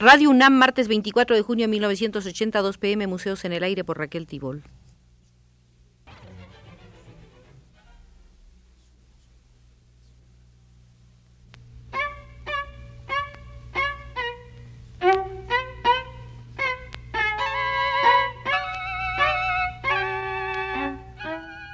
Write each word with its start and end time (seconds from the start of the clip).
Radio 0.00 0.30
UNAM, 0.30 0.52
martes 0.52 0.86
24 0.86 1.34
de 1.34 1.42
junio 1.42 1.64
de 1.64 1.72
1982 1.72 2.78
pm, 2.78 3.08
Museos 3.08 3.44
en 3.44 3.52
el 3.52 3.64
Aire 3.64 3.82
por 3.82 3.98
Raquel 3.98 4.28
Tibol. 4.28 4.62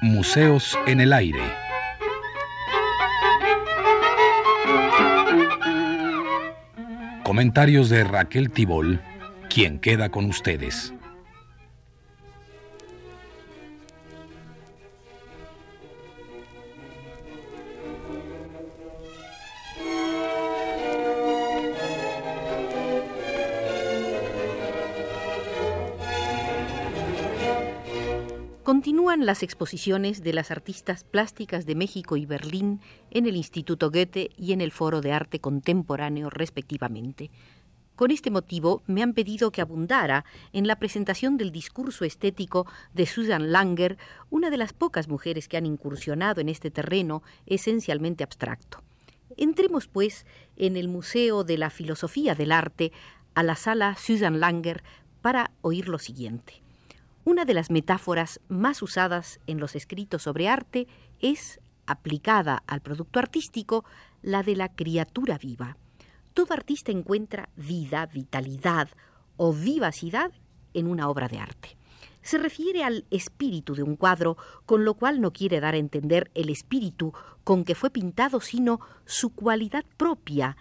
Museos 0.01 0.79
en 0.87 1.01
el 1.03 1.13
Aire. 1.13 1.64
Comentarios 7.35 7.89
de 7.89 8.05
Raquel 8.05 8.49
Tibol, 8.53 9.01
quien 9.51 9.81
queda 9.81 10.09
con 10.09 10.27
ustedes. 10.27 10.94
Las 29.25 29.43
exposiciones 29.43 30.23
de 30.23 30.35
las 30.35 30.51
artistas 30.51 31.03
plásticas 31.03 31.65
de 31.65 31.75
México 31.75 32.19
y 32.19 32.27
Berlín 32.27 32.83
en 33.11 33.25
el 33.25 33.37
Instituto 33.37 33.91
Goethe 33.91 34.29
y 34.37 34.53
en 34.53 34.61
el 34.61 34.71
Foro 34.71 35.01
de 35.01 35.13
Arte 35.13 35.41
Contemporáneo 35.41 36.29
respectivamente. 36.29 37.31
Con 37.97 38.11
este 38.11 38.31
motivo 38.31 38.83
me 38.87 39.03
han 39.03 39.15
pedido 39.15 39.51
que 39.51 39.63
abundara 39.63 40.27
en 40.53 40.67
la 40.67 40.79
presentación 40.79 41.39
del 41.39 41.53
discurso 41.53 42.05
estético 42.05 42.67
de 42.93 43.07
Susan 43.07 43.51
Langer, 43.51 43.97
una 44.29 44.51
de 44.51 44.59
las 44.59 44.75
pocas 44.75 45.09
mujeres 45.09 45.49
que 45.49 45.57
han 45.57 45.65
incursionado 45.65 46.43
en 46.43 46.51
este 46.51 46.71
terreno 46.71 47.23
esencialmente 47.47 48.25
abstracto. 48.25 48.83
Entremos, 49.39 49.89
pues, 49.89 50.27
en 50.57 50.77
el 50.77 50.89
Museo 50.89 51.45
de 51.45 51.57
la 51.57 51.71
Filosofía 51.71 52.35
del 52.35 52.53
Arte, 52.53 52.93
a 53.35 53.43
la 53.43 53.57
sala 53.57 53.97
Susan 53.97 54.39
Langer, 54.39 54.85
para 55.23 55.51
oír 55.63 55.89
lo 55.89 55.99
siguiente. 55.99 56.64
Una 57.25 57.47
de 57.47 57.55
las 57.55 57.71
metáforas 57.71 58.41
más 58.49 58.83
usadas 58.83 59.41
en 59.47 59.59
los 59.59 59.75
escritos 59.75 60.23
sobre 60.23 60.49
arte 60.49 60.87
es, 61.21 61.59
aplicada 61.87 62.63
al 62.67 62.81
producto 62.81 63.19
artístico, 63.19 63.85
la 64.21 64.43
de 64.43 64.57
la 64.57 64.69
criatura 64.69 65.39
viva. 65.39 65.79
Todo 66.35 66.53
artista 66.53 66.93
encuentra 66.93 67.49
vida, 67.57 68.05
vitalidad 68.07 68.89
o 69.39 69.55
vivacidad 69.55 70.33
en 70.75 70.87
una 70.87 71.09
obra 71.09 71.29
de 71.29 71.39
arte. 71.39 71.77
Se 72.21 72.37
refiere 72.37 72.85
al 72.85 73.07
espíritu 73.11 73.75
de 73.75 73.83
un 73.83 73.97
cuadro, 73.97 74.37
con 74.67 74.85
lo 74.85 74.95
cual 74.95 75.23
no 75.23 75.33
quiere 75.33 75.61
dar 75.61 75.75
a 75.75 75.79
entender 75.79 76.31
el 76.35 76.51
espíritu 76.51 77.15
con 77.43 77.65
que 77.65 77.75
fue 77.75 77.91
pintado, 77.91 78.41
sino 78.41 78.81
su 79.07 79.35
cualidad 79.35 79.85
propia, 79.97 80.57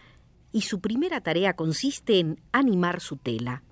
y 0.53 0.61
su 0.61 0.79
primera 0.79 1.19
tarea 1.19 1.55
consiste 1.55 2.19
en 2.19 2.39
animar 2.51 3.01
su 3.01 3.17
tela. 3.17 3.63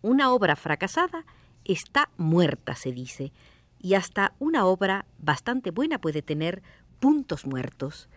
Una 0.00 0.32
obra 0.32 0.54
fracasada 0.56 1.26
está 1.64 2.10
muerta, 2.16 2.74
se 2.74 2.92
dice, 2.92 3.32
y 3.78 3.94
hasta 3.94 4.34
una 4.38 4.64
obra 4.64 5.06
bastante 5.18 5.70
buena 5.70 5.98
puede 6.00 6.22
tener 6.22 6.62
puntos 7.00 7.46
muertos. 7.46 8.08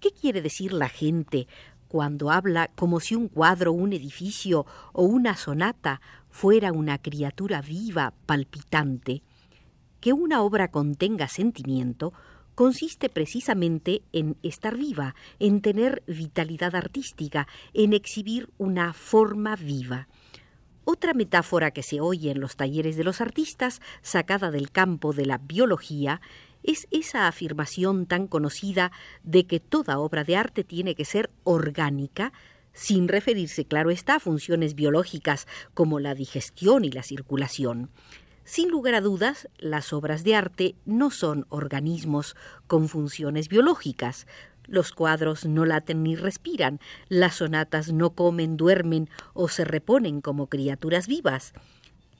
¿Qué 0.00 0.10
quiere 0.10 0.42
decir 0.42 0.72
la 0.72 0.88
gente 0.88 1.46
cuando 1.88 2.30
habla 2.30 2.70
como 2.74 2.98
si 3.00 3.14
un 3.14 3.28
cuadro, 3.28 3.72
un 3.72 3.92
edificio 3.92 4.66
o 4.92 5.04
una 5.04 5.36
sonata 5.36 6.00
fuera 6.28 6.72
una 6.72 6.98
criatura 6.98 7.62
viva, 7.62 8.12
palpitante? 8.26 9.22
Que 10.00 10.12
una 10.12 10.42
obra 10.42 10.70
contenga 10.70 11.28
sentimiento 11.28 12.12
consiste 12.54 13.08
precisamente 13.08 14.02
en 14.12 14.36
estar 14.42 14.76
viva, 14.76 15.14
en 15.38 15.60
tener 15.60 16.02
vitalidad 16.06 16.74
artística, 16.74 17.46
en 17.72 17.92
exhibir 17.92 18.50
una 18.58 18.92
forma 18.92 19.56
viva. 19.56 20.08
Otra 20.84 21.14
metáfora 21.14 21.70
que 21.70 21.82
se 21.82 22.00
oye 22.00 22.30
en 22.30 22.40
los 22.40 22.56
talleres 22.56 22.96
de 22.96 23.04
los 23.04 23.20
artistas, 23.20 23.80
sacada 24.02 24.50
del 24.50 24.70
campo 24.70 25.12
de 25.12 25.24
la 25.24 25.38
biología, 25.38 26.20
es 26.62 26.86
esa 26.90 27.26
afirmación 27.26 28.06
tan 28.06 28.26
conocida 28.26 28.92
de 29.22 29.46
que 29.46 29.60
toda 29.60 29.98
obra 29.98 30.24
de 30.24 30.36
arte 30.36 30.64
tiene 30.64 30.94
que 30.94 31.04
ser 31.04 31.30
orgánica, 31.44 32.32
sin 32.72 33.08
referirse, 33.08 33.64
claro 33.64 33.90
está, 33.90 34.16
a 34.16 34.20
funciones 34.20 34.74
biológicas 34.74 35.46
como 35.74 36.00
la 36.00 36.14
digestión 36.14 36.84
y 36.84 36.90
la 36.90 37.02
circulación. 37.02 37.90
Sin 38.44 38.68
lugar 38.68 38.94
a 38.94 39.00
dudas, 39.00 39.48
las 39.56 39.94
obras 39.94 40.22
de 40.22 40.34
arte 40.34 40.74
no 40.84 41.10
son 41.10 41.46
organismos 41.48 42.36
con 42.66 42.88
funciones 42.90 43.48
biológicas, 43.48 44.26
los 44.66 44.92
cuadros 44.92 45.44
no 45.46 45.64
laten 45.64 46.02
ni 46.02 46.16
respiran, 46.16 46.80
las 47.08 47.36
sonatas 47.36 47.92
no 47.92 48.10
comen, 48.10 48.56
duermen 48.56 49.08
o 49.32 49.48
se 49.48 49.64
reponen 49.64 50.20
como 50.20 50.48
criaturas 50.48 51.06
vivas. 51.06 51.52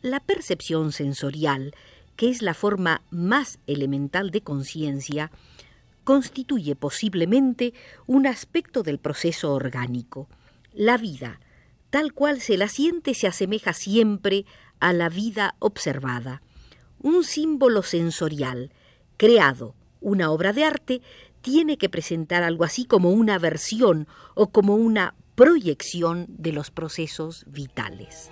La 0.02 0.20
percepción 0.20 0.92
sensorial, 0.92 1.74
que 2.16 2.28
es 2.28 2.42
la 2.42 2.54
forma 2.54 3.02
más 3.10 3.58
elemental 3.66 4.30
de 4.30 4.42
conciencia, 4.42 5.30
constituye 6.04 6.76
posiblemente 6.76 7.72
un 8.06 8.26
aspecto 8.26 8.82
del 8.82 8.98
proceso 8.98 9.52
orgánico. 9.52 10.28
La 10.72 10.98
vida, 10.98 11.40
tal 11.90 12.12
cual 12.12 12.40
se 12.40 12.58
la 12.58 12.68
siente, 12.68 13.14
se 13.14 13.26
asemeja 13.26 13.72
siempre 13.72 14.44
a 14.80 14.92
la 14.92 15.08
vida 15.08 15.56
observada. 15.58 16.42
Un 17.00 17.24
símbolo 17.24 17.82
sensorial, 17.82 18.70
creado, 19.16 19.74
una 20.00 20.30
obra 20.30 20.52
de 20.52 20.64
arte, 20.64 21.02
tiene 21.44 21.76
que 21.76 21.90
presentar 21.90 22.42
algo 22.42 22.64
así 22.64 22.86
como 22.86 23.10
una 23.10 23.38
versión 23.38 24.08
o 24.34 24.50
como 24.50 24.76
una 24.76 25.14
proyección 25.34 26.24
de 26.30 26.52
los 26.52 26.70
procesos 26.70 27.44
vitales. 27.46 28.30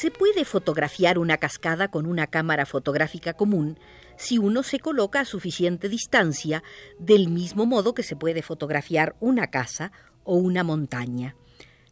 Se 0.00 0.12
puede 0.12 0.44
fotografiar 0.44 1.18
una 1.18 1.38
cascada 1.38 1.88
con 1.88 2.06
una 2.06 2.28
cámara 2.28 2.66
fotográfica 2.66 3.32
común 3.32 3.80
si 4.16 4.38
uno 4.38 4.62
se 4.62 4.78
coloca 4.78 5.18
a 5.18 5.24
suficiente 5.24 5.88
distancia, 5.88 6.62
del 7.00 7.28
mismo 7.28 7.66
modo 7.66 7.94
que 7.94 8.04
se 8.04 8.14
puede 8.14 8.42
fotografiar 8.42 9.16
una 9.18 9.48
casa 9.48 9.90
o 10.22 10.36
una 10.36 10.62
montaña. 10.62 11.34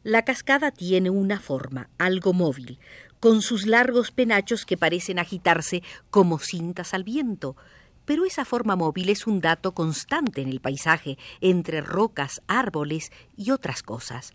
La 0.05 0.25
cascada 0.25 0.71
tiene 0.71 1.11
una 1.11 1.41
forma, 1.41 1.91
algo 1.99 2.33
móvil, 2.33 2.79
con 3.19 3.43
sus 3.43 3.67
largos 3.67 4.13
penachos 4.13 4.67
que 4.67 4.77
parecen 4.77 5.19
agitarse 5.19 5.83
como 6.09 6.39
cintas 6.39 6.95
al 6.95 7.03
viento, 7.03 7.57
pero 8.05 8.25
esa 8.25 8.45
forma 8.45 8.77
móvil 8.77 9.09
es 9.09 9.27
un 9.27 9.41
dato 9.41 9.75
constante 9.75 10.43
en 10.43 10.49
el 10.49 10.61
paisaje, 10.61 11.19
entre 11.41 11.81
rocas, 11.81 12.41
árboles 12.47 13.11
y 13.37 13.51
otras 13.51 13.83
cosas 13.83 14.33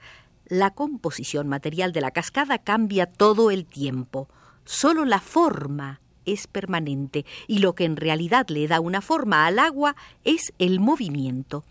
la 0.51 0.71
composición 0.71 1.47
material 1.47 1.93
de 1.93 2.01
la 2.01 2.11
cascada 2.11 2.57
cambia 2.57 3.05
todo 3.05 3.51
el 3.51 3.65
tiempo. 3.65 4.27
Solo 4.65 5.05
la 5.05 5.21
forma 5.21 6.01
es 6.25 6.47
permanente 6.47 7.25
y 7.47 7.59
lo 7.59 7.73
que 7.73 7.85
en 7.85 7.95
realidad 7.95 8.49
le 8.49 8.67
da 8.67 8.81
una 8.81 8.99
forma 8.99 9.45
al 9.45 9.59
agua 9.59 9.95
es 10.25 10.51
el 10.59 10.81
movimiento. 10.81 11.63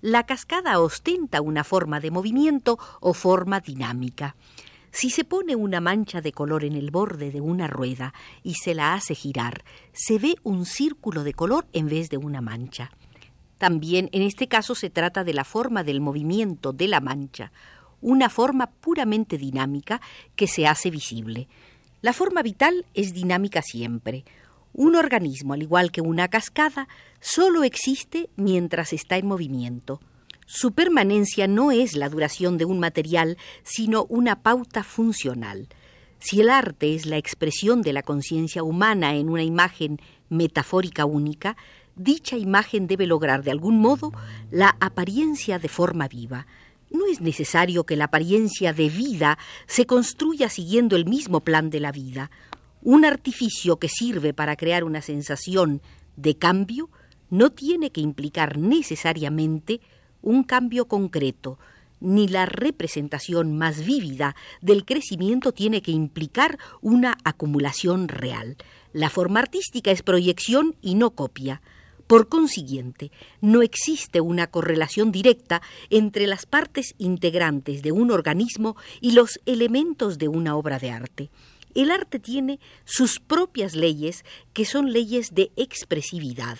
La 0.00 0.26
cascada 0.26 0.80
ostenta 0.80 1.40
una 1.40 1.62
forma 1.62 2.00
de 2.00 2.10
movimiento 2.10 2.76
o 2.98 3.14
forma 3.14 3.60
dinámica. 3.60 4.34
Si 4.90 5.10
se 5.10 5.22
pone 5.22 5.54
una 5.54 5.80
mancha 5.80 6.20
de 6.20 6.32
color 6.32 6.64
en 6.64 6.74
el 6.74 6.90
borde 6.90 7.30
de 7.30 7.40
una 7.40 7.68
rueda 7.68 8.14
y 8.42 8.54
se 8.54 8.74
la 8.74 8.94
hace 8.94 9.14
girar, 9.14 9.62
se 9.92 10.18
ve 10.18 10.34
un 10.42 10.66
círculo 10.66 11.22
de 11.22 11.34
color 11.34 11.68
en 11.72 11.86
vez 11.86 12.10
de 12.10 12.16
una 12.16 12.40
mancha. 12.40 12.90
También 13.58 14.08
en 14.10 14.22
este 14.22 14.48
caso 14.48 14.74
se 14.74 14.90
trata 14.90 15.22
de 15.22 15.34
la 15.34 15.44
forma 15.44 15.84
del 15.84 16.00
movimiento 16.00 16.72
de 16.72 16.88
la 16.88 17.00
mancha 17.00 17.52
una 18.04 18.28
forma 18.28 18.66
puramente 18.66 19.38
dinámica 19.38 20.02
que 20.36 20.46
se 20.46 20.66
hace 20.66 20.90
visible. 20.90 21.48
La 22.02 22.12
forma 22.12 22.42
vital 22.42 22.84
es 22.92 23.14
dinámica 23.14 23.62
siempre. 23.62 24.24
Un 24.74 24.94
organismo, 24.94 25.54
al 25.54 25.62
igual 25.62 25.90
que 25.90 26.02
una 26.02 26.28
cascada, 26.28 26.86
solo 27.20 27.64
existe 27.64 28.28
mientras 28.36 28.92
está 28.92 29.16
en 29.16 29.26
movimiento. 29.26 30.00
Su 30.44 30.72
permanencia 30.72 31.48
no 31.48 31.72
es 31.72 31.96
la 31.96 32.10
duración 32.10 32.58
de 32.58 32.66
un 32.66 32.78
material, 32.78 33.38
sino 33.62 34.04
una 34.10 34.42
pauta 34.42 34.84
funcional. 34.84 35.68
Si 36.18 36.42
el 36.42 36.50
arte 36.50 36.94
es 36.94 37.06
la 37.06 37.16
expresión 37.16 37.80
de 37.80 37.94
la 37.94 38.02
conciencia 38.02 38.62
humana 38.62 39.14
en 39.14 39.30
una 39.30 39.44
imagen 39.44 39.98
metafórica 40.28 41.06
única, 41.06 41.56
dicha 41.96 42.36
imagen 42.36 42.86
debe 42.86 43.06
lograr 43.06 43.44
de 43.44 43.50
algún 43.50 43.78
modo 43.78 44.12
la 44.50 44.76
apariencia 44.80 45.58
de 45.58 45.68
forma 45.68 46.06
viva. 46.06 46.46
No 46.94 47.06
es 47.06 47.20
necesario 47.20 47.84
que 47.84 47.96
la 47.96 48.04
apariencia 48.04 48.72
de 48.72 48.88
vida 48.88 49.36
se 49.66 49.84
construya 49.84 50.48
siguiendo 50.48 50.94
el 50.96 51.04
mismo 51.04 51.40
plan 51.40 51.68
de 51.68 51.80
la 51.80 51.92
vida. 51.92 52.30
Un 52.82 53.04
artificio 53.04 53.78
que 53.78 53.88
sirve 53.88 54.32
para 54.32 54.56
crear 54.56 54.84
una 54.84 55.02
sensación 55.02 55.82
de 56.16 56.36
cambio 56.36 56.88
no 57.30 57.50
tiene 57.50 57.90
que 57.90 58.00
implicar 58.00 58.58
necesariamente 58.58 59.80
un 60.22 60.44
cambio 60.44 60.86
concreto, 60.86 61.58
ni 62.00 62.28
la 62.28 62.46
representación 62.46 63.56
más 63.56 63.84
vívida 63.84 64.36
del 64.60 64.84
crecimiento 64.84 65.52
tiene 65.52 65.82
que 65.82 65.90
implicar 65.90 66.58
una 66.80 67.16
acumulación 67.24 68.06
real. 68.08 68.56
La 68.92 69.10
forma 69.10 69.40
artística 69.40 69.90
es 69.90 70.02
proyección 70.02 70.76
y 70.80 70.94
no 70.94 71.10
copia. 71.10 71.60
Por 72.06 72.28
consiguiente, 72.28 73.10
no 73.40 73.62
existe 73.62 74.20
una 74.20 74.46
correlación 74.46 75.10
directa 75.10 75.62
entre 75.88 76.26
las 76.26 76.44
partes 76.44 76.94
integrantes 76.98 77.82
de 77.82 77.92
un 77.92 78.10
organismo 78.10 78.76
y 79.00 79.12
los 79.12 79.40
elementos 79.46 80.18
de 80.18 80.28
una 80.28 80.56
obra 80.56 80.78
de 80.78 80.90
arte. 80.90 81.30
El 81.74 81.90
arte 81.90 82.18
tiene 82.18 82.60
sus 82.84 83.20
propias 83.20 83.74
leyes, 83.74 84.24
que 84.52 84.64
son 84.64 84.92
leyes 84.92 85.34
de 85.34 85.50
expresividad. 85.56 86.58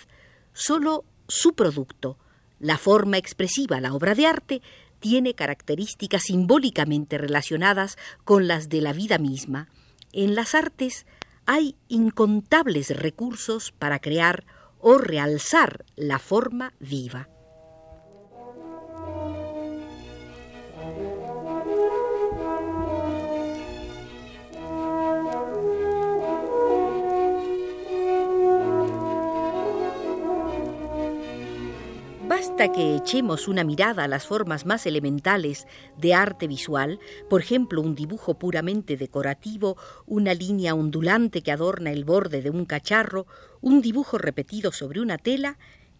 Solo 0.53 1.05
su 1.27 1.53
producto, 1.53 2.17
la 2.59 2.77
forma 2.77 3.17
expresiva, 3.17 3.79
la 3.79 3.93
obra 3.93 4.15
de 4.15 4.25
arte, 4.25 4.61
tiene 4.99 5.35
características 5.35 6.23
simbólicamente 6.23 7.17
relacionadas 7.17 7.97
con 8.23 8.47
las 8.47 8.69
de 8.69 8.81
la 8.81 8.93
vida 8.93 9.19
misma. 9.19 9.69
En 10.11 10.33
las 10.33 10.55
artes 10.55 11.05
hay 11.45 11.75
incontables 11.87 12.89
recursos 12.89 13.71
para 13.71 13.99
crear 13.99 14.45
o 14.87 14.99
realzar 14.99 15.83
la 15.95 16.19
forma 16.19 16.75
viva. 16.79 17.27
Basta 32.37 32.69
que 32.69 32.97
echemos 32.97 33.47
una 33.47 33.63
mirada 33.63 34.03
a 34.03 34.07
las 34.09 34.27
formas 34.27 34.65
más 34.65 34.85
elementales 34.85 35.67
de 35.97 36.13
arte 36.13 36.47
visual, 36.47 36.99
por 37.29 37.39
ejemplo, 37.39 37.81
un 37.81 37.95
dibujo 37.95 38.37
puramente 38.37 38.97
decorativo, 38.97 39.77
una 40.05 40.33
línea 40.33 40.75
ondulante 40.75 41.41
que 41.41 41.53
adorna 41.53 41.93
el 41.93 42.03
borde 42.03 42.41
de 42.41 42.49
un 42.49 42.65
cacharro, 42.65 43.25
un 43.61 43.81
dibujo 43.81 44.17
repetido 44.17 44.73
sobre 44.73 44.99
una 44.99 45.17
tela, 45.17 45.57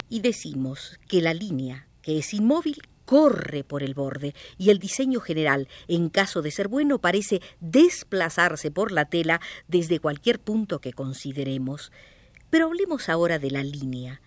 y 0.10 0.20
decimos 0.20 1.00
que 1.08 1.22
la 1.22 1.34
línea, 1.34 1.88
que 2.02 2.18
es 2.18 2.34
inmóvil, 2.34 2.82
corre 3.06 3.64
por 3.64 3.82
el 3.82 3.94
borde 3.94 4.36
y 4.58 4.72
el 4.72 4.80
diseño 4.80 5.22
general, 5.22 5.70
en 5.88 6.10
caso 6.10 6.42
de 6.42 6.52
ser 6.52 6.68
bueno, 6.68 7.00
parece 7.00 7.42
desplazarse 7.62 8.72
por 8.72 8.92
la 8.92 9.06
tela 9.06 9.40
desde 9.70 10.02
cualquier 10.02 10.42
punto 10.42 10.82
que 10.82 10.92
consideremos. 10.92 11.94
Pero 12.50 12.66
hablemos 12.66 13.08
ahora 13.08 13.40
de 13.40 13.52
la 13.52 13.64
línea. 13.64 14.20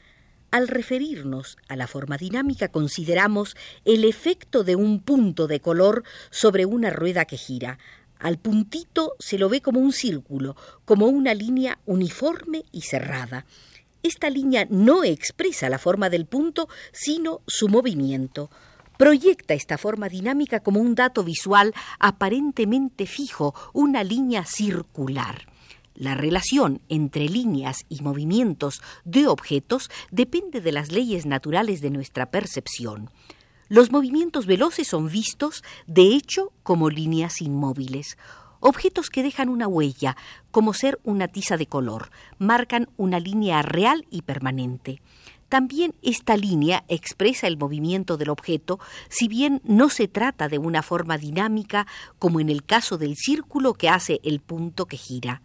Al 0.51 0.67
referirnos 0.67 1.59
a 1.69 1.77
la 1.77 1.87
forma 1.87 2.17
dinámica 2.17 2.69
consideramos 2.69 3.55
el 3.85 4.05
efecto 4.05 4.65
de 4.65 4.77
un 4.77 5.01
punto 5.01 5.47
de 5.47 5.61
color 5.61 6.05
sobre 6.31 6.65
una 6.65 6.89
rueda 6.89 7.27
que 7.27 7.37
gira. 7.37 7.79
Al 8.19 8.39
puntito 8.39 9.15
se 9.19 9.37
lo 9.37 9.51
ve 9.51 9.61
como 9.61 9.79
un 9.81 9.93
círculo, 9.93 10.57
como 10.87 11.07
una 11.07 11.35
línea 11.35 11.79
uniforme 11.85 12.65
y 12.73 12.81
cerrada. 12.81 13.45
Esta 14.03 14.31
línea 14.31 14.67
no 14.71 15.05
expresa 15.05 15.69
la 15.69 15.79
forma 15.79 16.09
del 16.09 16.25
punto, 16.25 16.69
sino 16.93 17.43
su 17.47 17.69
movimiento. 17.69 18.51
Proyecta 18.97 19.53
esta 19.53 19.77
forma 19.77 20.09
dinámica 20.09 20.61
como 20.61 20.81
un 20.81 20.95
dato 20.95 21.25
visual 21.25 21.75
aparentemente 21.99 23.05
fijo, 23.05 23.55
una 23.75 24.03
línea 24.03 24.47
circular. 24.47 25.47
La 25.99 26.15
relación 26.15 26.81
entre 26.89 27.29
líneas 27.29 27.85
y 27.89 28.03
movimientos 28.03 28.83
de 29.05 29.27
objetos 29.27 29.91
depende 30.13 30.61
de 30.61 30.71
las 30.71 30.93
leyes 30.93 31.27
naturales 31.27 31.81
de 31.81 31.91
nuestra 31.91 32.31
percepción. 32.31 33.11
Los 33.69 33.91
movimientos 33.91 34.47
veloces 34.47 34.87
son 34.87 35.09
vistos, 35.09 35.65
de 35.89 36.15
hecho, 36.15 36.53
como 36.63 36.89
líneas 36.89 37.43
inmóviles. 37.43 38.17
Objetos 38.61 39.11
que 39.11 39.25
dejan 39.25 39.49
una 39.49 39.67
huella, 39.67 40.17
como 40.53 40.73
ser 40.73 41.01
una 41.03 41.27
tiza 41.27 41.57
de 41.57 41.67
color, 41.67 42.13
marcan 42.39 42.89
una 42.97 43.19
línea 43.19 43.63
real 43.63 44.07
y 44.09 44.23
permanente. 44.23 45.03
También 45.49 45.97
esta 46.03 46.37
línea 46.37 46.85
expresa 46.87 47.49
el 47.49 47.59
movimiento 47.59 48.17
del 48.17 48.31
objeto, 48.31 48.79
si 49.09 49.27
bien 49.27 49.61
no 49.65 49.89
se 49.89 50.07
trata 50.07 50.47
de 50.49 50.59
una 50.59 50.85
forma 50.85 51.19
dinámica 51.19 51.89
como 52.21 52.39
en 52.39 52.51
el 52.51 52.63
caso 52.63 52.99
del 52.99 53.17
círculo 53.17 53.75
que 53.75 53.89
hace 53.89 54.21
el 54.23 54.39
punto 54.39 54.87
que 54.87 54.97
gira 54.97 55.43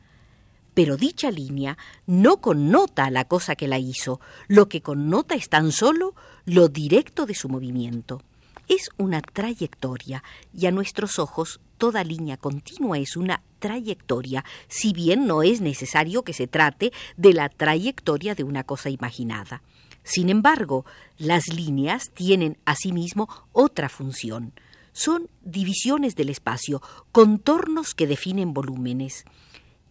pero 0.73 0.97
dicha 0.97 1.31
línea 1.31 1.77
no 2.05 2.37
connota 2.37 3.09
la 3.09 3.25
cosa 3.25 3.55
que 3.55 3.67
la 3.67 3.79
hizo, 3.79 4.19
lo 4.47 4.69
que 4.69 4.81
connota 4.81 5.35
es 5.35 5.49
tan 5.49 5.71
solo 5.71 6.15
lo 6.45 6.67
directo 6.67 7.25
de 7.25 7.35
su 7.35 7.49
movimiento. 7.49 8.21
Es 8.67 8.89
una 8.97 9.21
trayectoria, 9.21 10.23
y 10.53 10.67
a 10.67 10.71
nuestros 10.71 11.19
ojos 11.19 11.59
toda 11.77 12.03
línea 12.03 12.37
continua 12.37 12.97
es 12.97 13.17
una 13.17 13.43
trayectoria, 13.59 14.45
si 14.67 14.93
bien 14.93 15.27
no 15.27 15.43
es 15.43 15.59
necesario 15.59 16.23
que 16.23 16.33
se 16.33 16.47
trate 16.47 16.93
de 17.17 17.33
la 17.33 17.49
trayectoria 17.49 18.35
de 18.35 18.43
una 18.43 18.63
cosa 18.63 18.89
imaginada. 18.89 19.61
Sin 20.03 20.29
embargo, 20.29 20.85
las 21.17 21.47
líneas 21.47 22.11
tienen 22.13 22.57
asimismo 22.65 23.29
otra 23.51 23.89
función. 23.89 24.53
Son 24.91 25.29
divisiones 25.41 26.15
del 26.15 26.29
espacio, 26.29 26.81
contornos 27.11 27.95
que 27.95 28.05
definen 28.05 28.53
volúmenes. 28.53 29.25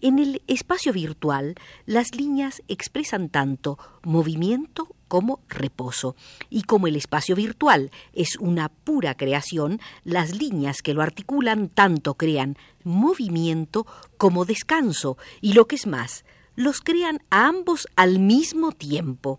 En 0.05 0.19
el 0.19 0.43
espacio 0.49 0.93
virtual, 0.93 1.55
las 1.87 2.17
líneas 2.17 2.61
expresan 2.67 3.29
tanto 3.29 3.79
movimiento 4.03 4.89
como 5.07 5.39
reposo. 5.49 6.17
Y 6.51 6.63
como 6.65 6.89
el 6.89 6.97
espacio 6.97 7.37
virtual 7.37 7.93
es 8.13 8.37
una 8.41 8.69
pura 8.69 9.17
creación, 9.17 9.81
las 10.03 10.35
líneas 10.35 10.83
que 10.83 10.93
lo 10.93 11.03
articulan 11.03 11.69
tanto 11.69 12.15
crean 12.15 12.57
movimiento 12.83 13.87
como 14.17 14.45
descanso, 14.45 15.19
y 15.41 15.53
lo 15.53 15.69
que 15.69 15.77
es 15.77 15.87
más, 15.87 16.25
los 16.57 16.81
crean 16.81 17.21
a 17.31 17.47
ambos 17.47 17.87
al 17.95 18.19
mismo 18.19 18.73
tiempo. 18.73 19.39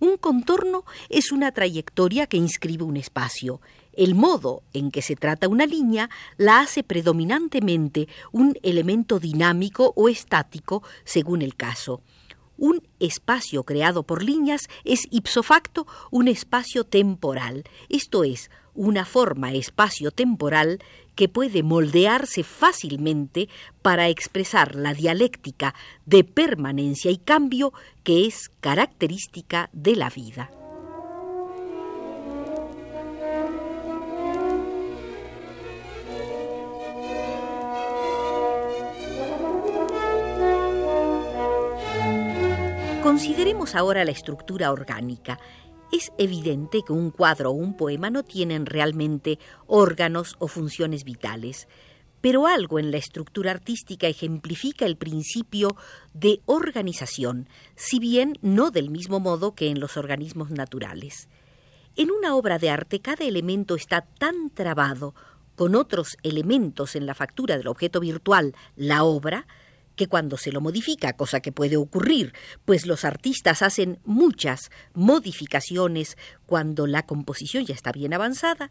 Un 0.00 0.16
contorno 0.16 0.84
es 1.10 1.32
una 1.32 1.52
trayectoria 1.52 2.26
que 2.26 2.38
inscribe 2.38 2.84
un 2.84 2.96
espacio. 2.96 3.60
El 3.98 4.14
modo 4.14 4.62
en 4.72 4.92
que 4.92 5.02
se 5.02 5.16
trata 5.16 5.48
una 5.48 5.66
línea 5.66 6.08
la 6.36 6.60
hace 6.60 6.84
predominantemente 6.84 8.06
un 8.30 8.56
elemento 8.62 9.18
dinámico 9.18 9.92
o 9.96 10.08
estático 10.08 10.84
según 11.02 11.42
el 11.42 11.56
caso. 11.56 12.00
Un 12.56 12.86
espacio 13.00 13.64
creado 13.64 14.04
por 14.04 14.22
líneas 14.22 14.68
es 14.84 15.08
ipso 15.10 15.42
facto 15.42 15.88
un 16.12 16.28
espacio 16.28 16.84
temporal, 16.84 17.64
esto 17.88 18.22
es, 18.22 18.52
una 18.72 19.04
forma 19.04 19.52
espacio-temporal 19.52 20.78
que 21.16 21.28
puede 21.28 21.64
moldearse 21.64 22.44
fácilmente 22.44 23.48
para 23.82 24.08
expresar 24.08 24.76
la 24.76 24.94
dialéctica 24.94 25.74
de 26.06 26.22
permanencia 26.22 27.10
y 27.10 27.18
cambio 27.18 27.72
que 28.04 28.26
es 28.26 28.48
característica 28.60 29.70
de 29.72 29.96
la 29.96 30.08
vida. 30.08 30.52
Consideremos 43.18 43.74
ahora 43.74 44.04
la 44.04 44.12
estructura 44.12 44.70
orgánica. 44.70 45.40
Es 45.90 46.12
evidente 46.18 46.82
que 46.86 46.92
un 46.92 47.10
cuadro 47.10 47.50
o 47.50 47.52
un 47.52 47.76
poema 47.76 48.10
no 48.10 48.22
tienen 48.22 48.64
realmente 48.64 49.40
órganos 49.66 50.36
o 50.38 50.46
funciones 50.46 51.02
vitales, 51.02 51.66
pero 52.20 52.46
algo 52.46 52.78
en 52.78 52.92
la 52.92 52.96
estructura 52.98 53.50
artística 53.50 54.06
ejemplifica 54.06 54.86
el 54.86 54.96
principio 54.96 55.74
de 56.14 56.42
organización, 56.46 57.48
si 57.74 57.98
bien 57.98 58.38
no 58.40 58.70
del 58.70 58.88
mismo 58.88 59.18
modo 59.18 59.52
que 59.56 59.66
en 59.66 59.80
los 59.80 59.96
organismos 59.96 60.52
naturales. 60.52 61.28
En 61.96 62.12
una 62.12 62.36
obra 62.36 62.60
de 62.60 62.70
arte 62.70 63.00
cada 63.00 63.24
elemento 63.24 63.74
está 63.74 64.02
tan 64.02 64.48
trabado 64.50 65.16
con 65.56 65.74
otros 65.74 66.16
elementos 66.22 66.94
en 66.94 67.04
la 67.04 67.16
factura 67.16 67.58
del 67.58 67.66
objeto 67.66 67.98
virtual, 67.98 68.54
la 68.76 69.02
obra, 69.02 69.48
que 69.98 70.06
cuando 70.06 70.38
se 70.38 70.52
lo 70.52 70.62
modifica, 70.62 71.12
cosa 71.12 71.40
que 71.40 71.52
puede 71.52 71.76
ocurrir, 71.76 72.32
pues 72.64 72.86
los 72.86 73.04
artistas 73.04 73.60
hacen 73.60 73.98
muchas 74.06 74.70
modificaciones 74.94 76.16
cuando 76.46 76.86
la 76.86 77.04
composición 77.04 77.66
ya 77.66 77.74
está 77.74 77.92
bien 77.92 78.14
avanzada, 78.14 78.70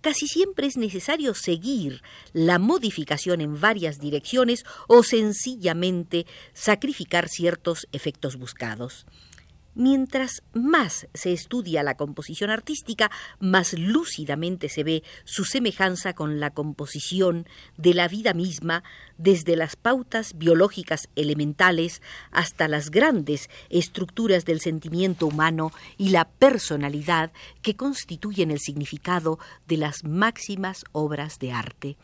casi 0.00 0.28
siempre 0.28 0.68
es 0.68 0.76
necesario 0.76 1.34
seguir 1.34 2.02
la 2.32 2.60
modificación 2.60 3.40
en 3.40 3.60
varias 3.60 3.98
direcciones 3.98 4.64
o 4.86 5.02
sencillamente 5.02 6.26
sacrificar 6.52 7.28
ciertos 7.28 7.88
efectos 7.90 8.36
buscados. 8.36 9.06
Mientras 9.78 10.42
más 10.54 11.06
se 11.12 11.34
estudia 11.34 11.82
la 11.82 11.98
composición 11.98 12.48
artística, 12.48 13.10
más 13.40 13.74
lúcidamente 13.74 14.70
se 14.70 14.84
ve 14.84 15.02
su 15.24 15.44
semejanza 15.44 16.14
con 16.14 16.40
la 16.40 16.48
composición 16.48 17.46
de 17.76 17.92
la 17.92 18.08
vida 18.08 18.32
misma, 18.32 18.84
desde 19.18 19.54
las 19.54 19.76
pautas 19.76 20.38
biológicas 20.38 21.10
elementales 21.14 22.00
hasta 22.30 22.68
las 22.68 22.90
grandes 22.90 23.50
estructuras 23.68 24.46
del 24.46 24.62
sentimiento 24.62 25.26
humano 25.26 25.72
y 25.98 26.08
la 26.08 26.26
personalidad 26.26 27.30
que 27.60 27.76
constituyen 27.76 28.50
el 28.50 28.60
significado 28.60 29.38
de 29.68 29.76
las 29.76 30.04
máximas 30.04 30.84
obras 30.92 31.38
de 31.38 31.52
arte. 31.52 31.98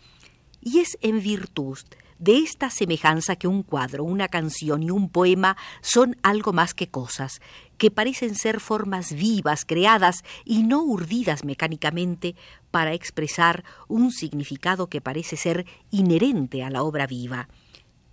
Y 0.63 0.79
es 0.79 0.97
en 1.01 1.21
virtud 1.21 1.79
de 2.21 2.39
esta 2.39 2.71
semejanza 2.71 3.35
que 3.35 3.49
un 3.49 3.65
cuadro, 3.65 4.05
una 4.05 4.29
canción 4.29 4.85
y 4.85 4.93
un 4.93 5.09
poema 5.09 5.57
son 5.81 6.17
algo 6.23 6.53
más 6.53 6.73
que 6.73 6.89
cosas, 6.89 7.41
que 7.79 7.91
parecen 7.91 8.37
ser 8.37 8.61
formas 8.61 9.13
vivas, 9.13 9.65
creadas 9.65 10.23
y 10.45 10.63
no 10.63 10.85
urdidas 10.85 11.45
mecánicamente 11.45 12.37
para 12.71 12.93
expresar 12.93 13.65
un 13.89 14.13
significado 14.13 14.87
que 14.87 15.01
parece 15.01 15.37
ser 15.37 15.67
inherente 15.91 16.63
a 16.63 16.71
la 16.71 16.85
obra 16.85 17.09
viva. 17.09 17.49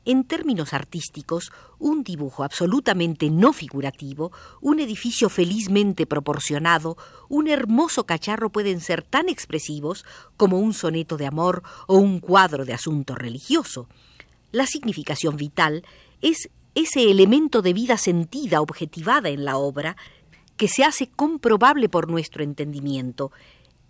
En 0.06 0.24
términos 0.24 0.74
artísticos, 0.74 1.52
un 1.78 2.04
dibujo 2.04 2.44
absolutamente 2.44 3.30
no 3.30 3.54
figurativo, 3.54 4.32
un 4.62 4.80
edificio 4.80 5.30
felizmente 5.30 6.06
proporcionado, 6.06 6.98
un 7.28 7.48
hermoso 7.48 8.06
cacharro 8.06 8.50
pueden 8.50 8.80
ser 8.80 9.04
tan 9.04 9.30
expresivos 9.30 10.06
como 10.38 10.60
un 10.60 10.74
soneto 10.74 11.18
de 11.18 11.28
amor 11.28 11.64
o 11.88 11.98
un 11.98 12.20
cuadro 12.20 12.66
de 12.66 12.74
asunto 12.74 13.16
religioso. 13.16 13.88
La 14.52 14.66
significación 14.66 15.36
vital 15.36 15.84
es 16.22 16.50
ese 16.76 17.12
elemento 17.12 17.62
de 17.62 17.74
vida 17.74 17.98
sentida, 17.98 18.62
objetivada 18.62 19.30
en 19.30 19.44
la 19.44 19.58
obra, 19.58 19.98
que 20.56 20.68
se 20.68 20.84
hace 20.84 21.08
comprobable 21.08 21.90
por 21.90 22.10
nuestro 22.10 22.44
entendimiento. 22.44 23.32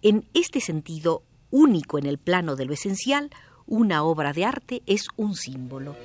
En 0.02 0.28
este 0.34 0.60
sentido, 0.60 1.24
único 1.52 1.98
en 1.98 2.06
el 2.06 2.18
plano 2.18 2.56
de 2.56 2.66
lo 2.66 2.74
esencial, 2.74 3.30
una 3.70 4.04
obra 4.04 4.34
de 4.34 4.46
arte 4.46 4.82
es 4.88 5.08
un 5.16 5.36
símbolo. 5.36 5.96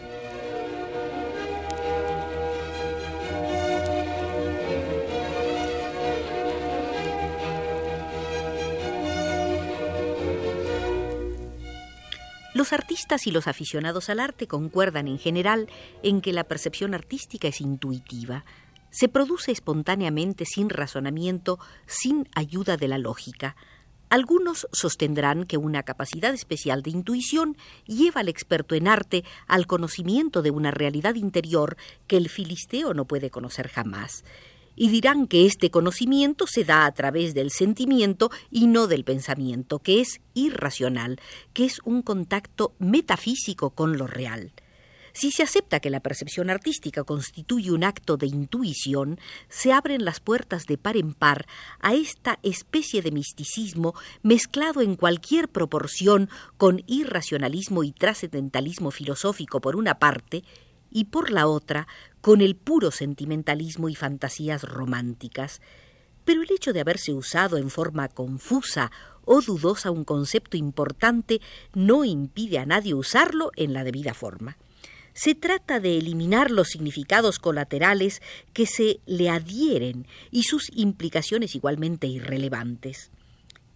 Los 12.53 12.73
artistas 12.73 13.27
y 13.27 13.33
los 13.33 13.49
aficionados 13.49 14.11
al 14.11 14.21
arte 14.21 14.47
concuerdan 14.47 15.09
en 15.09 15.19
general 15.19 15.69
en 16.03 16.21
que 16.21 16.33
la 16.33 16.45
percepción 16.45 16.95
artística 16.95 17.49
es 17.49 17.61
intuitiva, 17.61 18.45
se 18.91 19.09
produce 19.09 19.51
espontáneamente 19.51 20.45
sin 20.45 20.71
razonamiento, 20.71 21.59
sin 21.87 22.29
ayuda 22.37 22.77
de 22.77 22.87
la 22.87 22.99
lógica. 22.99 23.57
Algunos 24.15 24.69
sostendrán 24.71 25.43
que 25.43 25.57
una 25.57 25.83
capacidad 25.83 26.33
especial 26.33 26.83
de 26.83 26.91
intuición 26.91 27.57
lleva 27.85 28.21
al 28.21 28.29
experto 28.29 28.77
en 28.77 28.87
arte 28.87 29.25
al 29.49 29.67
conocimiento 29.67 30.41
de 30.41 30.53
una 30.53 30.71
realidad 30.71 31.17
interior 31.17 31.77
que 32.07 32.17
el 32.17 32.29
filisteo 32.29 32.95
no 32.95 33.07
puede 33.07 33.31
conocer 33.31 33.67
jamás 33.67 34.23
y 34.77 34.89
dirán 34.89 35.27
que 35.27 35.47
este 35.47 35.73
conocimiento 35.73 36.47
se 36.47 36.63
da 36.63 36.87
a 36.87 36.93
través 36.93 37.35
del 37.35 37.51
sentimiento 37.51 38.31
y 38.53 38.69
no 38.69 38.87
del 38.87 39.03
pensamiento, 39.03 39.81
que 39.81 40.01
es 40.01 40.21
irracional, 40.33 41.19
que 41.53 41.65
es 41.65 41.81
un 41.85 42.03
contacto 42.03 42.73
metafísico 42.79 43.71
con 43.71 43.99
lo 43.99 44.07
real. 44.07 44.53
Si 45.17 45.31
se 45.31 45.45
acepta 45.45 45.79
que 45.79 45.91
la 45.91 46.01
percepción 46.01 46.51
artística 46.51 47.05
constituye 47.05 47.71
un 47.71 47.85
acto 47.85 48.17
de 48.17 48.27
intuición, 48.27 49.21
se 49.49 49.73
abren 49.73 50.05
las 50.05 50.19
puertas 50.19 50.67
de 50.67 50.77
par 50.77 50.97
en 50.97 51.15
par 51.15 51.47
a 51.79 51.95
esta 51.95 52.41
especie 52.43 53.01
de 53.01 53.13
misticismo 53.13 53.95
mezclado 54.25 54.81
en 54.81 54.97
cualquier 54.97 55.49
proporción 55.49 56.29
con 56.57 56.83
irracionalismo 56.89 57.85
y 57.85 57.93
trascendentalismo 57.93 58.91
filosófico 58.91 59.61
por 59.61 59.77
una 59.77 60.01
parte 60.01 60.43
y 60.91 61.05
por 61.05 61.31
la 61.31 61.47
otra 61.47 61.87
con 62.21 62.41
el 62.41 62.57
puro 62.57 62.91
sentimentalismo 62.91 63.89
y 63.89 63.95
fantasías 63.95 64.65
románticas. 64.65 65.63
Pero 66.25 66.43
el 66.43 66.51
hecho 66.51 66.73
de 66.73 66.81
haberse 66.81 67.13
usado 67.13 67.57
en 67.57 67.71
forma 67.71 68.09
confusa 68.09 68.91
o 69.25 69.41
dudosa 69.41 69.93
un 69.93 70.03
concepto 70.03 70.57
importante 70.57 71.41
no 71.73 72.05
impide 72.05 72.59
a 72.59 72.67
nadie 72.67 72.95
usarlo 72.95 73.53
en 73.55 73.73
la 73.73 73.85
debida 73.85 74.13
forma. 74.13 74.57
Se 75.15 75.35
trata 75.35 75.81
de 75.81 75.97
eliminar 75.97 76.51
los 76.51 76.69
significados 76.69 77.39
colaterales 77.39 78.21
que 78.53 78.67
se 78.67 79.01
le 79.07 79.31
adhieren 79.31 80.07
y 80.31 80.43
sus 80.43 80.71
implicaciones 80.75 81.55
igualmente 81.55 82.09
irrelevantes. 82.09 83.13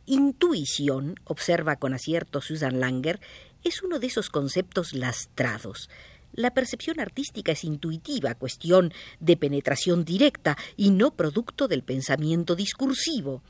Intuición, 0.05 1.15
observa 1.25 1.77
con 1.77 1.95
acierto 1.95 2.41
Susan 2.41 2.81
Langer, 2.81 3.21
es 3.63 3.83
uno 3.83 4.01
de 4.01 4.09
esos 4.09 4.31
conceptos 4.31 4.95
lastrados, 4.95 5.89
la 6.33 6.53
percepción 6.53 7.01
artística 7.01 7.53
es 7.53 7.65
intuitiva, 7.65 8.35
cuestión 8.35 8.93
de 9.19 9.37
penetración 9.37 10.05
directa 10.05 10.57
y 10.77 10.91
no 10.91 11.11
producto 11.13 11.69
del 11.69 11.83
pensamiento 11.83 12.55
discursivo. 12.55 13.43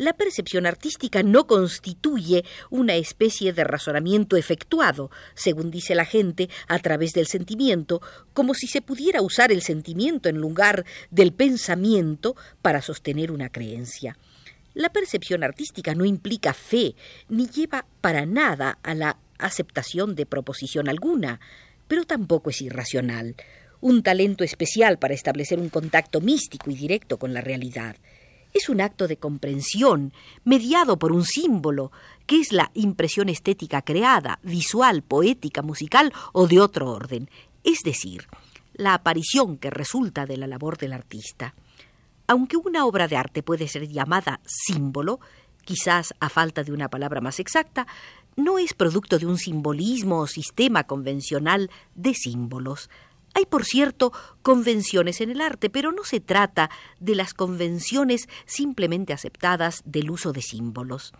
La 0.00 0.14
percepción 0.14 0.64
artística 0.64 1.22
no 1.22 1.46
constituye 1.46 2.42
una 2.70 2.94
especie 2.94 3.52
de 3.52 3.64
razonamiento 3.64 4.38
efectuado, 4.38 5.10
según 5.34 5.70
dice 5.70 5.94
la 5.94 6.06
gente, 6.06 6.48
a 6.68 6.78
través 6.78 7.12
del 7.12 7.26
sentimiento, 7.26 8.00
como 8.32 8.54
si 8.54 8.66
se 8.66 8.80
pudiera 8.80 9.20
usar 9.20 9.52
el 9.52 9.60
sentimiento 9.60 10.30
en 10.30 10.38
lugar 10.38 10.86
del 11.10 11.34
pensamiento 11.34 12.34
para 12.62 12.80
sostener 12.80 13.30
una 13.30 13.50
creencia. 13.50 14.16
La 14.72 14.88
percepción 14.88 15.44
artística 15.44 15.94
no 15.94 16.06
implica 16.06 16.54
fe, 16.54 16.94
ni 17.28 17.46
lleva 17.46 17.84
para 18.00 18.24
nada 18.24 18.78
a 18.82 18.94
la 18.94 19.18
aceptación 19.36 20.14
de 20.14 20.24
proposición 20.24 20.88
alguna 20.88 21.40
pero 21.88 22.06
tampoco 22.06 22.48
es 22.48 22.62
irracional, 22.62 23.34
un 23.82 24.02
talento 24.02 24.44
especial 24.44 24.98
para 24.98 25.12
establecer 25.12 25.58
un 25.58 25.68
contacto 25.68 26.22
místico 26.22 26.70
y 26.70 26.74
directo 26.74 27.18
con 27.18 27.34
la 27.34 27.42
realidad. 27.42 27.96
Es 28.52 28.68
un 28.68 28.80
acto 28.80 29.06
de 29.06 29.16
comprensión, 29.16 30.12
mediado 30.44 30.98
por 30.98 31.12
un 31.12 31.24
símbolo, 31.24 31.92
que 32.26 32.40
es 32.40 32.52
la 32.52 32.70
impresión 32.74 33.28
estética 33.28 33.82
creada, 33.82 34.40
visual, 34.42 35.02
poética, 35.02 35.62
musical 35.62 36.12
o 36.32 36.48
de 36.48 36.60
otro 36.60 36.90
orden, 36.90 37.30
es 37.62 37.80
decir, 37.84 38.26
la 38.74 38.94
aparición 38.94 39.56
que 39.56 39.70
resulta 39.70 40.26
de 40.26 40.36
la 40.36 40.46
labor 40.46 40.78
del 40.78 40.92
artista. 40.92 41.54
Aunque 42.26 42.56
una 42.56 42.86
obra 42.86 43.08
de 43.08 43.16
arte 43.16 43.42
puede 43.42 43.68
ser 43.68 43.88
llamada 43.88 44.40
símbolo, 44.44 45.20
quizás 45.64 46.14
a 46.20 46.28
falta 46.28 46.64
de 46.64 46.72
una 46.72 46.88
palabra 46.88 47.20
más 47.20 47.40
exacta, 47.40 47.86
no 48.36 48.58
es 48.58 48.74
producto 48.74 49.18
de 49.18 49.26
un 49.26 49.38
simbolismo 49.38 50.20
o 50.20 50.26
sistema 50.26 50.84
convencional 50.84 51.70
de 51.94 52.14
símbolos. 52.14 52.88
Hay, 53.34 53.46
por 53.46 53.64
cierto, 53.64 54.12
convenciones 54.42 55.20
en 55.20 55.30
el 55.30 55.40
arte, 55.40 55.70
pero 55.70 55.92
no 55.92 56.04
se 56.04 56.20
trata 56.20 56.70
de 56.98 57.14
las 57.14 57.32
convenciones 57.32 58.28
simplemente 58.44 59.12
aceptadas 59.12 59.82
del 59.84 60.10
uso 60.10 60.32
de 60.32 60.42
símbolos. 60.42 61.12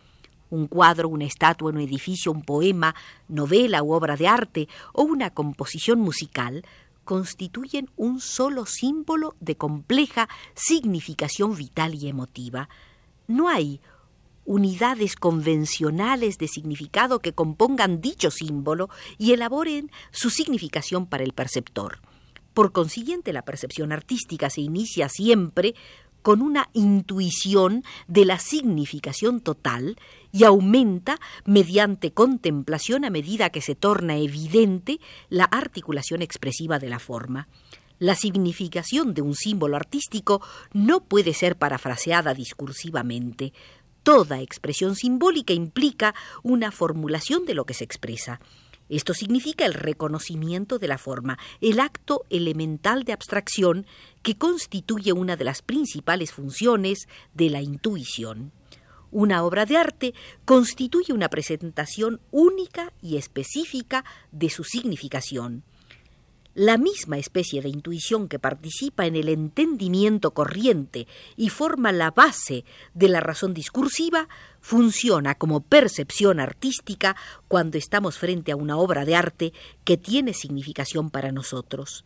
Un 0.50 0.66
cuadro, 0.66 1.08
una 1.08 1.24
estatua, 1.24 1.70
un 1.70 1.78
edificio, 1.78 2.32
un 2.32 2.42
poema, 2.42 2.96
novela 3.28 3.82
u 3.84 3.92
obra 3.92 4.16
de 4.16 4.26
arte 4.26 4.68
o 4.92 5.02
una 5.02 5.30
composición 5.30 6.00
musical 6.00 6.64
constituyen 7.04 7.88
un 7.96 8.20
solo 8.20 8.66
símbolo 8.66 9.36
de 9.40 9.56
compleja 9.56 10.28
significación 10.54 11.56
vital 11.56 11.94
y 11.94 12.08
emotiva. 12.08 12.68
No 13.28 13.48
hay 13.48 13.80
unidades 14.44 15.16
convencionales 15.16 16.38
de 16.38 16.48
significado 16.48 17.20
que 17.20 17.32
compongan 17.32 18.00
dicho 18.00 18.30
símbolo 18.30 18.88
y 19.18 19.32
elaboren 19.32 19.90
su 20.10 20.30
significación 20.30 21.06
para 21.06 21.24
el 21.24 21.32
perceptor. 21.32 22.00
Por 22.54 22.72
consiguiente, 22.72 23.32
la 23.32 23.42
percepción 23.42 23.92
artística 23.92 24.50
se 24.50 24.60
inicia 24.60 25.08
siempre 25.08 25.74
con 26.22 26.42
una 26.42 26.68
intuición 26.72 27.84
de 28.06 28.24
la 28.24 28.38
significación 28.38 29.40
total 29.40 29.96
y 30.32 30.44
aumenta 30.44 31.18
mediante 31.44 32.12
contemplación 32.12 33.04
a 33.04 33.10
medida 33.10 33.50
que 33.50 33.62
se 33.62 33.74
torna 33.74 34.18
evidente 34.18 35.00
la 35.28 35.44
articulación 35.44 36.22
expresiva 36.22 36.78
de 36.78 36.90
la 36.90 36.98
forma. 36.98 37.48
La 37.98 38.14
significación 38.14 39.12
de 39.12 39.20
un 39.20 39.34
símbolo 39.34 39.76
artístico 39.76 40.40
no 40.72 41.04
puede 41.04 41.34
ser 41.34 41.56
parafraseada 41.56 42.32
discursivamente, 42.32 43.52
Toda 44.02 44.40
expresión 44.40 44.96
simbólica 44.96 45.52
implica 45.52 46.14
una 46.42 46.70
formulación 46.70 47.44
de 47.44 47.54
lo 47.54 47.64
que 47.64 47.74
se 47.74 47.84
expresa. 47.84 48.40
Esto 48.88 49.14
significa 49.14 49.66
el 49.66 49.74
reconocimiento 49.74 50.78
de 50.78 50.88
la 50.88 50.98
forma, 50.98 51.38
el 51.60 51.78
acto 51.78 52.24
elemental 52.28 53.04
de 53.04 53.12
abstracción 53.12 53.86
que 54.22 54.36
constituye 54.36 55.12
una 55.12 55.36
de 55.36 55.44
las 55.44 55.62
principales 55.62 56.32
funciones 56.32 57.06
de 57.32 57.50
la 57.50 57.62
intuición. 57.62 58.52
Una 59.12 59.44
obra 59.44 59.66
de 59.66 59.76
arte 59.76 60.14
constituye 60.44 61.12
una 61.12 61.28
presentación 61.28 62.20
única 62.30 62.92
y 63.02 63.16
específica 63.16 64.04
de 64.32 64.50
su 64.50 64.64
significación. 64.64 65.62
La 66.54 66.76
misma 66.78 67.18
especie 67.18 67.62
de 67.62 67.68
intuición 67.68 68.28
que 68.28 68.38
participa 68.38 69.06
en 69.06 69.16
el 69.16 69.28
entendimiento 69.28 70.32
corriente 70.32 71.06
y 71.36 71.48
forma 71.48 71.92
la 71.92 72.10
base 72.10 72.64
de 72.94 73.08
la 73.08 73.20
razón 73.20 73.54
discursiva, 73.54 74.28
funciona 74.60 75.34
como 75.34 75.60
percepción 75.60 76.40
artística 76.40 77.16
cuando 77.48 77.78
estamos 77.78 78.18
frente 78.18 78.52
a 78.52 78.56
una 78.56 78.76
obra 78.76 79.04
de 79.04 79.14
arte 79.14 79.52
que 79.84 79.96
tiene 79.96 80.34
significación 80.34 81.10
para 81.10 81.32
nosotros. 81.32 82.04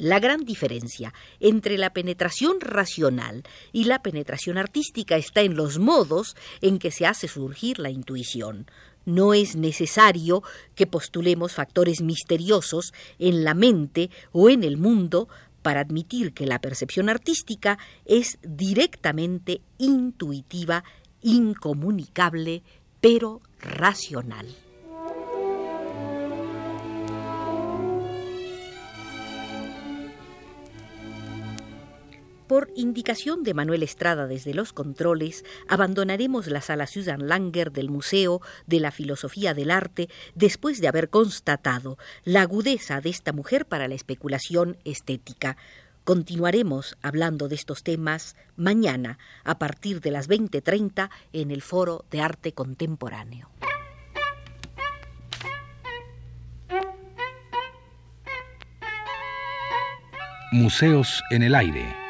La 0.00 0.18
gran 0.18 0.46
diferencia 0.46 1.12
entre 1.40 1.76
la 1.76 1.92
penetración 1.92 2.58
racional 2.60 3.42
y 3.70 3.84
la 3.84 4.00
penetración 4.00 4.56
artística 4.56 5.16
está 5.16 5.42
en 5.42 5.56
los 5.56 5.78
modos 5.78 6.36
en 6.62 6.78
que 6.78 6.90
se 6.90 7.04
hace 7.04 7.28
surgir 7.28 7.78
la 7.78 7.90
intuición. 7.90 8.66
No 9.04 9.34
es 9.34 9.56
necesario 9.56 10.42
que 10.74 10.86
postulemos 10.86 11.54
factores 11.54 12.02
misteriosos 12.02 12.92
en 13.18 13.44
la 13.44 13.54
mente 13.54 14.10
o 14.32 14.48
en 14.50 14.64
el 14.64 14.76
mundo 14.76 15.28
para 15.62 15.80
admitir 15.80 16.32
que 16.32 16.46
la 16.46 16.60
percepción 16.60 17.08
artística 17.08 17.78
es 18.04 18.38
directamente 18.42 19.60
intuitiva, 19.78 20.84
incomunicable, 21.22 22.62
pero 23.00 23.40
racional. 23.60 24.46
Por 32.50 32.68
indicación 32.74 33.44
de 33.44 33.54
Manuel 33.54 33.84
Estrada 33.84 34.26
desde 34.26 34.54
los 34.54 34.72
controles, 34.72 35.44
abandonaremos 35.68 36.48
la 36.48 36.60
sala 36.60 36.88
Susan 36.88 37.28
Langer 37.28 37.70
del 37.70 37.90
Museo 37.90 38.40
de 38.66 38.80
la 38.80 38.90
Filosofía 38.90 39.54
del 39.54 39.70
Arte 39.70 40.08
después 40.34 40.80
de 40.80 40.88
haber 40.88 41.10
constatado 41.10 41.96
la 42.24 42.42
agudeza 42.42 43.00
de 43.00 43.08
esta 43.08 43.32
mujer 43.32 43.66
para 43.66 43.86
la 43.86 43.94
especulación 43.94 44.78
estética. 44.84 45.56
Continuaremos 46.02 46.98
hablando 47.02 47.46
de 47.46 47.54
estos 47.54 47.84
temas 47.84 48.34
mañana 48.56 49.20
a 49.44 49.60
partir 49.60 50.00
de 50.00 50.10
las 50.10 50.26
20:30 50.26 51.08
en 51.32 51.52
el 51.52 51.62
Foro 51.62 52.04
de 52.10 52.20
Arte 52.20 52.50
Contemporáneo. 52.50 53.48
Museos 60.50 61.22
en 61.30 61.44
el 61.44 61.54
aire. 61.54 62.09